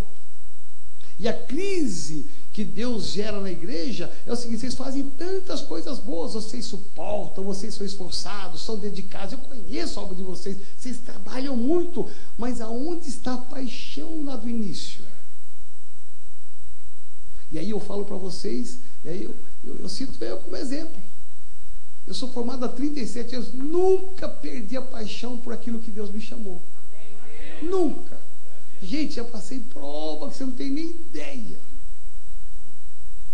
[1.19, 5.99] E a crise que Deus gera na igreja é o seguinte: vocês fazem tantas coisas
[5.99, 9.33] boas, vocês suportam, vocês são esforçados, são dedicados.
[9.33, 14.35] Eu conheço a obra de vocês, vocês trabalham muito, mas aonde está a paixão lá
[14.35, 15.03] do início?
[17.51, 21.01] E aí eu falo para vocês, e aí eu, eu, eu cito eu como exemplo.
[22.07, 26.21] Eu sou formado há 37 anos, nunca perdi a paixão por aquilo que Deus me
[26.21, 26.61] chamou.
[27.61, 28.24] Nunca.
[28.81, 31.65] Gente, já passei prova que você não tem nem ideia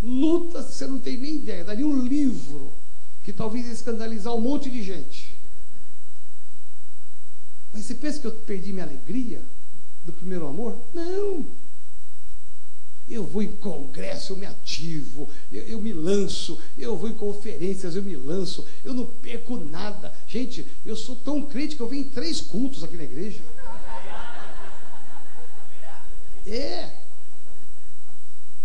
[0.02, 1.64] lutas que você não tem nem ideia.
[1.64, 2.72] Daria um livro
[3.24, 5.32] que talvez ia escandalizar um monte de gente.
[7.74, 9.42] Mas você pensa que eu perdi minha alegria
[10.06, 10.78] do primeiro amor?
[10.94, 11.46] Não.
[13.10, 17.96] Eu vou em congresso, eu me ativo, eu, eu, me lanço, eu vou em conferências,
[17.96, 20.14] eu me lanço, eu não perco nada.
[20.28, 23.42] Gente, eu sou tão crente que eu venho em três cultos aqui na igreja.
[26.48, 26.90] É.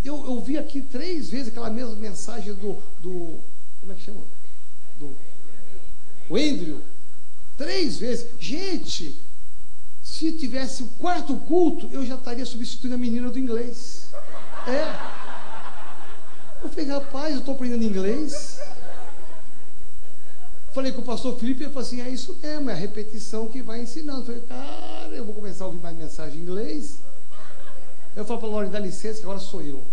[0.05, 3.41] Eu, eu vi aqui três vezes aquela mesma mensagem do, do
[3.81, 4.23] como é que chama?
[4.99, 5.17] Do
[6.29, 6.81] o Andrew.
[7.57, 8.27] Três vezes.
[8.39, 9.17] Gente,
[10.03, 14.09] se tivesse o quarto culto, eu já estaria substituindo a menina do inglês.
[14.67, 15.17] É.
[16.63, 18.59] Eu falei, rapaz, eu estou aprendendo inglês.
[20.75, 23.63] Falei com o pastor Felipe, ele falou assim, é isso mesmo, é a repetição que
[23.63, 24.21] vai ensinando.
[24.21, 26.99] Eu falei, cara, eu vou começar a ouvir mais mensagem em inglês.
[28.17, 29.85] Eu falo para a Lore, dá licença, que agora sou eu.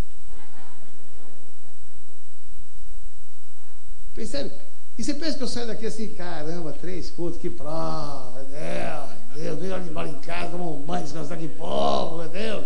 [4.16, 4.52] Percebe?
[4.98, 9.60] E você pensa que eu saio daqui assim, caramba, três cultos, que prova, Deus, Deus,
[9.60, 12.66] veio animal em casa, tomar um banho, descansar aqui povo, meu Deus.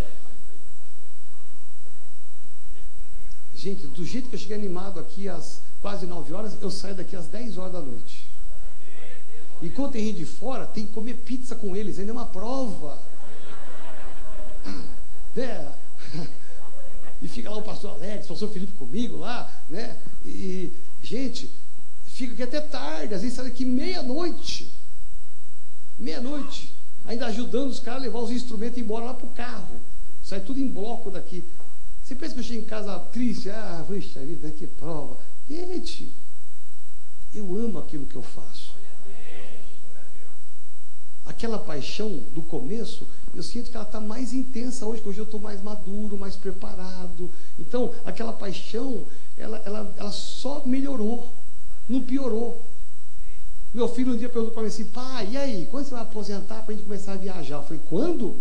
[3.55, 7.15] Gente, do jeito que eu cheguei animado aqui às quase nove horas, eu saio daqui
[7.15, 8.27] às dez horas da noite.
[9.61, 12.27] E quando tem gente de fora, tem que comer pizza com eles, ainda é uma
[12.27, 12.99] prova.
[15.39, 15.67] É.
[17.19, 19.97] E fica lá o pastor Alex, o pastor Felipe comigo lá, né?
[20.23, 20.71] E,
[21.07, 21.49] Gente,
[22.05, 24.69] fica aqui até tarde, às vezes sai daqui meia-noite.
[25.97, 26.73] Meia-noite.
[27.05, 29.79] Ainda ajudando os caras a levar os instrumentos embora lá para o carro.
[30.21, 31.43] Sai tudo em bloco daqui.
[32.03, 33.49] Você pensa que eu chego em casa triste?
[33.49, 35.17] Ah, puxa vida, que prova.
[35.49, 36.11] Gente,
[37.33, 38.73] eu amo aquilo que eu faço.
[41.27, 45.25] Aquela paixão do começo, eu sinto que ela está mais intensa hoje, que hoje eu
[45.25, 47.29] estou mais maduro, mais preparado.
[47.59, 49.03] Então, aquela paixão,
[49.37, 51.31] ela, ela, ela só melhorou,
[51.87, 52.61] não piorou.
[53.73, 56.63] Meu filho um dia perguntou para mim assim, pai, e aí, quando você vai aposentar
[56.63, 57.57] para a gente começar a viajar?
[57.57, 58.35] Eu falei, quando?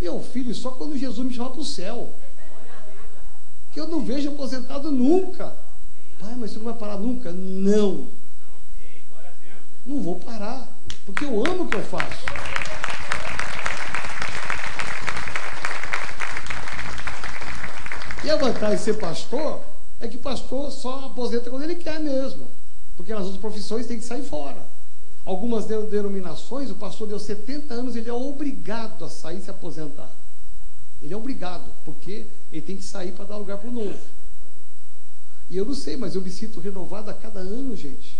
[0.00, 2.10] Meu filho, só quando Jesus me chamar para o céu.
[3.72, 5.54] Que eu não vejo aposentado nunca.
[6.18, 7.32] Pai, mas você não vai parar nunca?
[7.32, 8.08] Não.
[9.84, 10.77] Não vou parar.
[11.08, 12.26] Porque eu amo o que eu faço.
[18.22, 19.62] E a vantagem de ser pastor
[20.00, 22.46] é que pastor só aposenta quando ele quer mesmo.
[22.94, 24.62] Porque nas outras profissões tem que sair fora.
[25.24, 30.10] Algumas denominações, o pastor deu 70 anos, ele é obrigado a sair e se aposentar.
[31.02, 33.98] Ele é obrigado, porque ele tem que sair para dar lugar para o novo.
[35.48, 38.14] E eu não sei, mas eu me sinto renovado a cada ano, gente.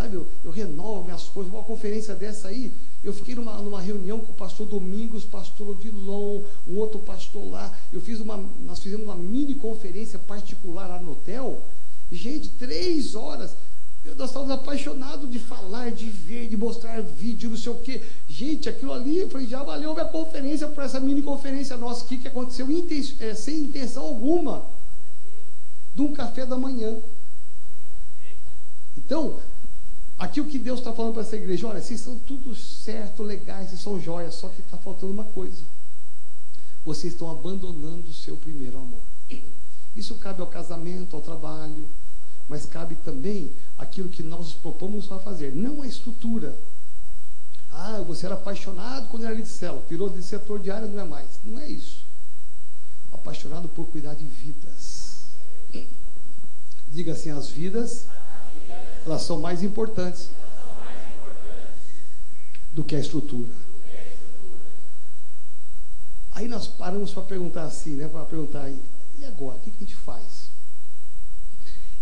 [0.00, 1.52] Sabe, eu, eu renovo minhas coisas.
[1.52, 2.72] Uma conferência dessa aí,
[3.04, 7.70] eu fiquei numa, numa reunião com o pastor Domingos, pastor Odilon, um outro pastor lá.
[7.92, 11.62] Eu fiz uma, nós fizemos uma mini conferência particular lá no hotel.
[12.10, 13.54] Gente, três horas.
[14.16, 18.00] Nós estávamos apaixonados de falar, de ver, de mostrar vídeo, não sei o quê.
[18.26, 22.16] Gente, aquilo ali, eu falei, já valeu minha conferência por essa mini conferência nossa aqui
[22.16, 22.66] que aconteceu
[23.20, 24.64] é, sem intenção alguma.
[25.94, 26.96] De um café da manhã.
[28.96, 29.38] Então,
[30.20, 33.70] aqui o que Deus está falando para essa igreja, olha, vocês são tudo certo, legais,
[33.70, 35.62] vocês são joias, só que está faltando uma coisa.
[36.84, 39.00] Vocês estão abandonando o seu primeiro amor.
[39.96, 41.88] Isso cabe ao casamento, ao trabalho,
[42.48, 46.56] mas cabe também aquilo que nós propomos a fazer, não a estrutura.
[47.72, 51.04] Ah, você era apaixonado quando era de célula, virou de setor de área, não é
[51.04, 51.28] mais.
[51.44, 52.04] Não é isso.
[53.12, 55.24] Apaixonado por cuidar de vidas.
[56.92, 58.06] Diga assim, as vidas,
[59.04, 60.28] elas são mais importantes
[62.72, 63.50] do que a estrutura.
[66.32, 68.08] Aí nós paramos para perguntar assim, né?
[68.08, 68.80] Para perguntar aí,
[69.18, 69.58] e agora?
[69.58, 70.48] O que, a gente faz?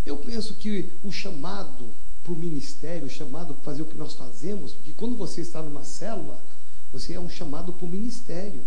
[0.04, 1.88] Eu penso que o chamado
[2.22, 5.62] para o ministério, o chamado para fazer o que nós fazemos, porque quando você está
[5.62, 6.38] numa célula,
[6.92, 8.62] você é um chamado para o ministério.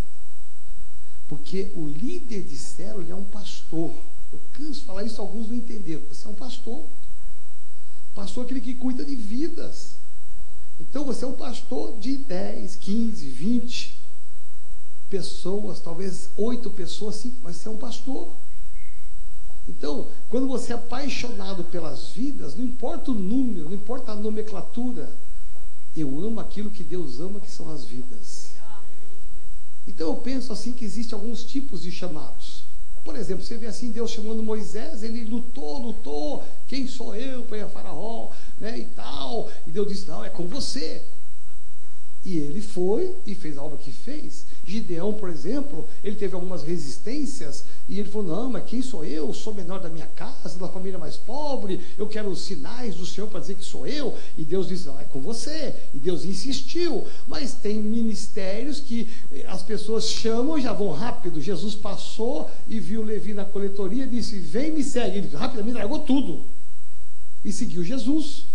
[1.27, 3.93] Porque o líder de célula é um pastor.
[4.33, 6.01] Eu canso de falar isso, alguns não entenderam.
[6.09, 6.85] Você é um pastor.
[8.13, 9.91] Pastor é aquele que cuida de vidas.
[10.79, 13.95] Então você é um pastor de 10, 15, 20
[15.09, 18.29] pessoas, talvez oito pessoas, sim, mas você é um pastor.
[19.67, 25.13] Então, quando você é apaixonado pelas vidas, não importa o número, não importa a nomenclatura,
[25.95, 28.51] eu amo aquilo que Deus ama, que são as vidas.
[29.87, 32.60] Então eu penso assim que existem alguns tipos de chamados.
[33.03, 37.67] Por exemplo, você vê assim Deus chamando Moisés, ele lutou, lutou, quem sou eu para
[37.67, 39.49] Faraó, né, e tal.
[39.65, 41.01] E Deus disse, não, é com você.
[42.23, 44.45] E ele foi e fez a obra que fez.
[44.71, 49.33] Gideão, por exemplo, ele teve algumas resistências e ele falou: Não, mas quem sou eu?
[49.33, 51.81] Sou menor da minha casa, da família mais pobre.
[51.97, 54.17] Eu quero os sinais do Senhor para dizer que sou eu.
[54.37, 55.75] E Deus disse: Não, é com você.
[55.93, 57.05] E Deus insistiu.
[57.27, 59.09] Mas tem ministérios que
[59.47, 61.41] as pessoas chamam e já vão rápido.
[61.41, 65.17] Jesus passou e viu Levi na coletoria e disse: Vem, me segue.
[65.17, 66.41] Ele rapidamente largou tudo
[67.43, 68.45] e seguiu Jesus.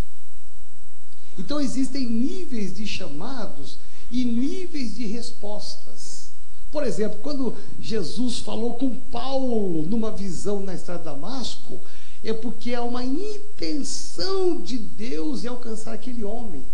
[1.38, 3.76] Então existem níveis de chamados
[4.10, 6.30] e níveis de respostas.
[6.70, 11.80] Por exemplo, quando Jesus falou com Paulo numa visão na estrada de Damasco,
[12.22, 16.64] é porque há uma intenção de Deus em alcançar aquele homem.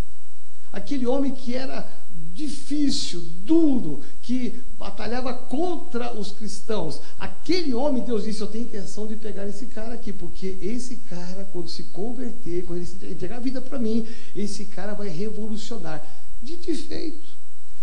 [0.72, 1.86] Aquele homem que era
[2.34, 7.00] difícil, duro, que batalhava contra os cristãos.
[7.18, 11.46] Aquele homem, Deus disse: Eu tenho intenção de pegar esse cara aqui, porque esse cara,
[11.52, 16.02] quando se converter, quando ele entregar a vida para mim, esse cara vai revolucionar.
[16.42, 17.32] Dito e feito.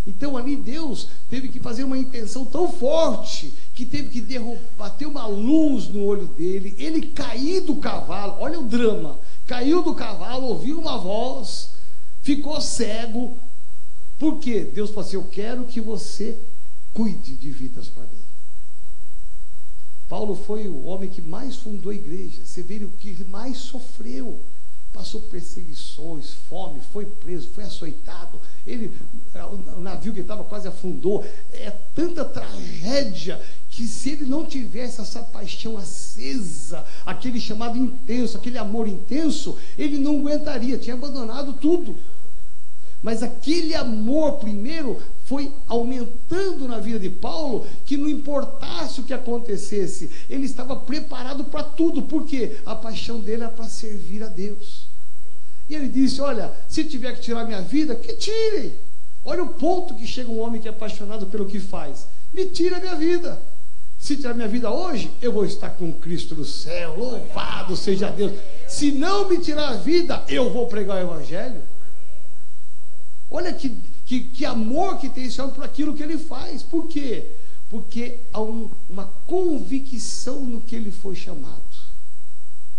[0.06, 4.40] Então ali Deus teve que fazer uma intenção tão forte que teve que
[4.78, 6.76] bater uma luz no olho dele.
[6.78, 9.20] Ele caiu do cavalo, olha o drama.
[9.46, 11.70] Caiu do cavalo, ouviu uma voz,
[12.22, 13.38] ficou cego.
[14.18, 14.70] Por quê?
[14.74, 16.38] Deus falou assim: Eu quero que você
[16.94, 18.10] cuide de vidas para mim.
[20.10, 22.42] Paulo foi o homem que mais fundou a igreja.
[22.44, 24.40] Você vê o que mais sofreu
[24.94, 28.40] passou perseguições, fome, foi preso, foi açoitado.
[28.66, 28.92] Ele,
[29.78, 31.26] o navio que estava quase afundou.
[31.52, 38.58] É tanta tragédia que se ele não tivesse essa paixão acesa, aquele chamado intenso, aquele
[38.58, 41.96] amor intenso, ele não aguentaria, tinha abandonado tudo.
[43.02, 49.14] Mas aquele amor primeiro foi aumentando na vida de Paulo, que não importasse o que
[49.14, 54.88] acontecesse, ele estava preparado para tudo, porque a paixão dele era para servir a Deus.
[55.70, 58.74] E ele disse: Olha, se tiver que tirar minha vida, que tire.
[59.24, 62.08] Olha o ponto que chega um homem que é apaixonado pelo que faz.
[62.34, 63.40] Me tira a minha vida.
[64.00, 66.96] Se tirar minha vida hoje, eu vou estar com Cristo no céu.
[66.98, 68.32] Louvado seja Deus.
[68.68, 71.62] Se não me tirar a vida, eu vou pregar o Evangelho.
[73.32, 73.70] Olha que,
[74.06, 76.64] que, que amor que tem esse homem por aquilo que ele faz.
[76.64, 77.32] Por quê?
[77.70, 81.62] Porque há um, uma convicção no que ele foi chamado.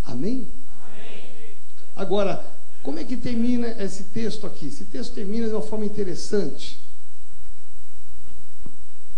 [0.05, 0.49] Amém?
[0.85, 1.55] Amém?
[1.95, 2.45] Agora,
[2.83, 4.67] como é que termina esse texto aqui?
[4.67, 6.79] Esse texto termina de uma forma interessante.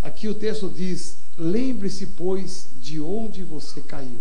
[0.03, 4.19] Aqui o texto diz: Lembre-se, pois, de onde você caiu.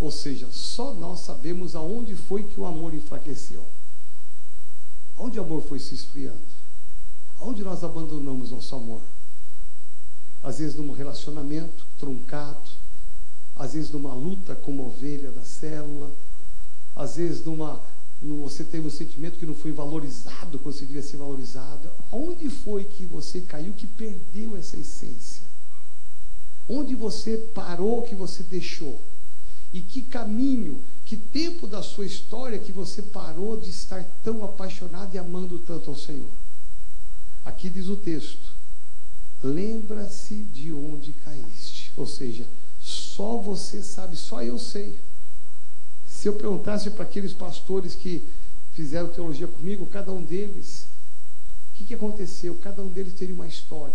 [0.00, 3.64] Ou seja, só nós sabemos aonde foi que o amor enfraqueceu.
[5.18, 6.38] Onde o amor foi se esfriando?
[7.40, 9.00] Onde nós abandonamos nosso amor?
[10.42, 12.70] Às vezes num relacionamento truncado,
[13.56, 16.10] às vezes numa luta como ovelha da célula,
[16.94, 17.80] às vezes numa
[18.42, 21.90] você teve um sentimento que não foi valorizado quando você devia ser valorizado.
[22.10, 25.42] Onde foi que você caiu que perdeu essa essência?
[26.68, 28.98] Onde você parou que você deixou?
[29.74, 35.12] E que caminho, que tempo da sua história que você parou de estar tão apaixonado
[35.12, 36.30] e amando tanto ao Senhor?
[37.44, 38.54] Aqui diz o texto:
[39.42, 41.90] lembra-se de onde caíste.
[41.96, 42.46] Ou seja,
[42.80, 44.96] só você sabe, só eu sei.
[46.06, 48.22] Se eu perguntasse para aqueles pastores que
[48.74, 50.86] fizeram teologia comigo, cada um deles,
[51.72, 52.56] o que, que aconteceu?
[52.62, 53.92] Cada um deles teria uma história.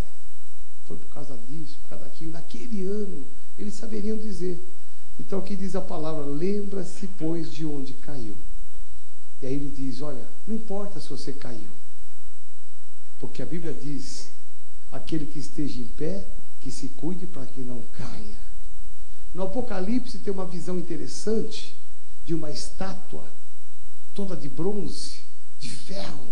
[0.86, 2.32] Foi por causa disso, por causa daquilo.
[2.32, 3.26] Naquele ano,
[3.58, 4.60] eles saberiam dizer.
[5.20, 8.36] Então aqui diz a palavra: lembra-se, pois, de onde caiu.
[9.42, 11.70] E aí ele diz: olha, não importa se você caiu.
[13.20, 14.30] Porque a Bíblia diz:
[14.92, 16.26] aquele que esteja em pé,
[16.62, 18.40] que se cuide para que não caia.
[19.34, 21.76] No Apocalipse tem uma visão interessante
[22.26, 23.26] de uma estátua
[24.16, 25.20] toda de bronze,
[25.60, 26.28] de ferro,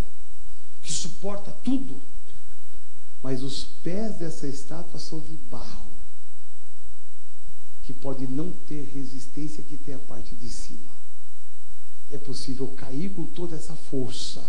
[0.82, 2.02] que suporta tudo.
[3.22, 5.88] Mas os pés dessa estátua são de barro,
[7.84, 10.91] que pode não ter resistência que tem a parte de cima.
[12.11, 14.43] É possível cair com toda essa força.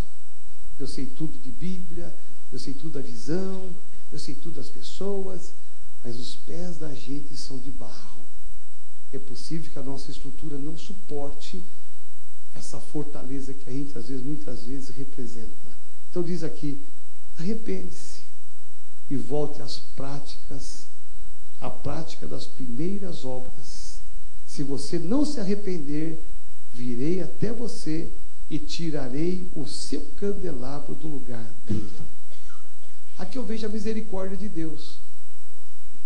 [0.78, 2.14] Eu sei tudo de Bíblia,
[2.52, 3.70] eu sei tudo da visão,
[4.12, 5.52] eu sei tudo das pessoas,
[6.04, 8.18] mas os pés da gente são de barro
[9.12, 11.62] é possível que a nossa estrutura não suporte
[12.54, 15.48] essa fortaleza que a gente às vezes, muitas vezes representa.
[16.10, 16.78] Então diz aqui,
[17.38, 18.20] arrepende-se
[19.08, 20.86] e volte às práticas,
[21.60, 23.87] à prática das primeiras obras.
[24.48, 26.18] Se você não se arrepender,
[26.72, 28.08] virei até você
[28.50, 31.88] e tirarei o seu candelabro do lugar dele.
[33.18, 34.98] Aqui eu vejo a misericórdia de Deus.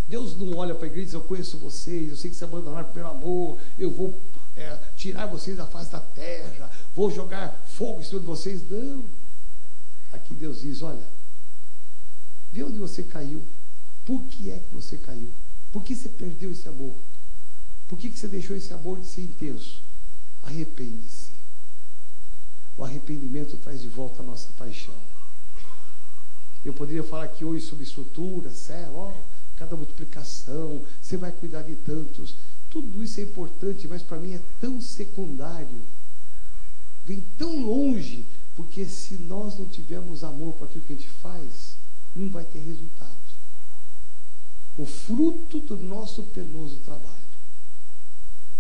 [0.08, 2.44] Deus não olha para a igreja e diz, eu conheço vocês, eu sei que se
[2.44, 4.20] abandonaram pelo amor, eu vou
[4.56, 8.60] é, tirar vocês da face da terra, vou jogar fogo em cima de vocês.
[8.68, 9.04] Não.
[10.12, 11.04] Aqui Deus diz, olha,
[12.52, 13.40] vê onde você caiu.
[14.04, 15.28] Por que é que você caiu?
[15.72, 16.92] Por que você perdeu esse amor?
[17.92, 19.82] Por que, que você deixou esse amor de ser intenso?
[20.44, 21.28] Arrepende-se.
[22.74, 24.94] O arrependimento traz de volta a nossa paixão.
[26.64, 29.12] Eu poderia falar aqui hoje sobre estrutura, céu, ó,
[29.58, 32.34] cada multiplicação, você vai cuidar de tantos.
[32.70, 35.82] Tudo isso é importante, mas para mim é tão secundário.
[37.04, 38.24] Vem tão longe,
[38.56, 41.76] porque se nós não tivermos amor para aquilo que a gente faz,
[42.16, 43.12] não vai ter resultado.
[44.78, 47.21] O fruto do nosso penoso trabalho,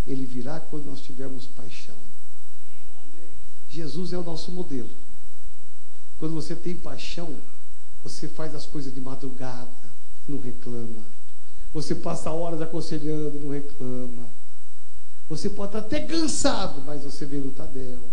[0.06, 1.94] ele virá quando nós tivermos paixão.
[3.70, 4.90] Jesus é o nosso modelo.
[6.18, 7.36] Quando você tem paixão,
[8.04, 9.70] você faz as coisas de madrugada,
[10.28, 11.02] não reclama.
[11.72, 14.28] Você passa horas aconselhando, não reclama.
[15.28, 18.08] Você pode estar até cansado, mas você vem no Tadel.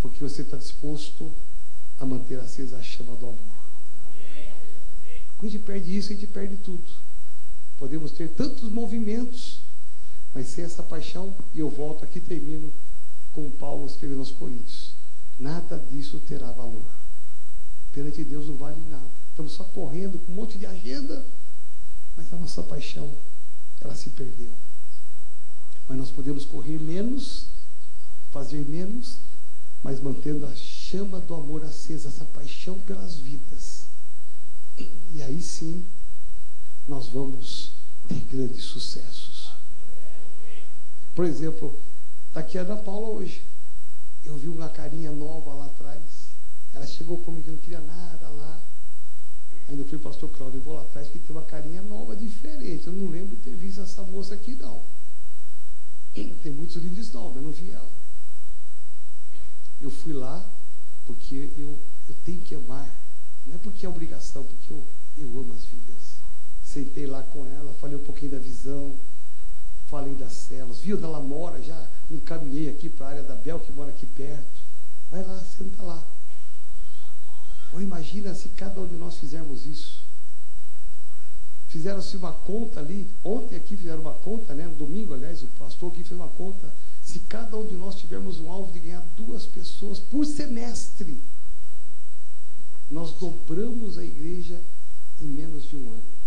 [0.00, 1.30] Porque você está disposto
[1.98, 3.38] a manter acesa a chama do amor.
[5.36, 6.84] Quando a gente perde isso, a gente perde tudo.
[7.78, 9.59] Podemos ter tantos movimentos,
[10.34, 12.72] mas sem essa paixão, e eu volto aqui termino
[13.32, 14.92] com Paulo escrevendo aos Coríntios.
[15.38, 16.82] Nada disso terá valor.
[17.92, 19.08] Perante Deus não vale nada.
[19.30, 21.24] Estamos só correndo com um monte de agenda,
[22.16, 23.10] mas a nossa paixão,
[23.80, 24.52] ela se perdeu.
[25.88, 27.46] Mas nós podemos correr menos,
[28.30, 29.16] fazer menos,
[29.82, 33.86] mas mantendo a chama do amor acesa, essa paixão pelas vidas.
[35.14, 35.84] E aí sim,
[36.86, 37.72] nós vamos
[38.06, 39.29] ter grandes sucessos.
[41.14, 41.78] Por exemplo,
[42.28, 43.42] está aqui a Ana Paula hoje.
[44.24, 46.00] Eu vi uma carinha nova lá atrás.
[46.74, 48.60] Ela chegou comigo que não queria nada lá.
[49.68, 52.86] Ainda fui pastor Cláudio, vou lá atrás que tem uma carinha nova, diferente.
[52.86, 54.80] Eu não lembro de ter visto essa moça aqui, não.
[56.14, 57.88] Tem muitos dizem, não, eu não vi ela.
[59.80, 60.44] Eu fui lá
[61.06, 62.88] porque eu, eu tenho que amar.
[63.46, 64.82] Não é porque é obrigação, porque eu,
[65.18, 66.20] eu amo as vidas.
[66.64, 68.94] Sentei lá com ela, falei um pouquinho da visão,
[69.90, 70.78] falei das células.
[70.78, 71.60] Viu ela mora?
[71.60, 74.60] Já encaminhei aqui para a área da Bel, que mora aqui perto.
[75.10, 76.02] Vai lá, senta lá.
[77.72, 80.00] Ou imagina se cada um de nós fizermos isso.
[81.68, 84.66] Fizeram-se uma conta ali, ontem aqui fizeram uma conta, né?
[84.66, 86.72] No domingo, aliás, o pastor aqui fez uma conta.
[87.02, 91.18] Se cada um de nós tivermos um alvo de ganhar duas pessoas por semestre,
[92.90, 94.60] nós dobramos a igreja
[95.20, 96.19] em menos de um ano.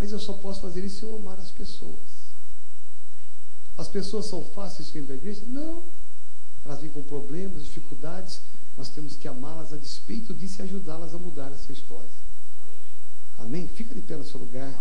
[0.00, 1.92] Mas eu só posso fazer isso se eu amar as pessoas.
[3.76, 5.42] As pessoas são fáceis de vir para a igreja?
[5.46, 5.82] Não.
[6.64, 8.40] Elas vêm com problemas, dificuldades.
[8.78, 12.08] Nós temos que amá-las a despeito disso e ajudá-las a mudar essa história.
[13.36, 13.68] Amém?
[13.68, 14.72] Fica de pé no seu lugar.